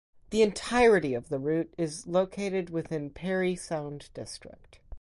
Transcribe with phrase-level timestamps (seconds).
[0.31, 4.79] The entirety of the route is located within Parry Sound District.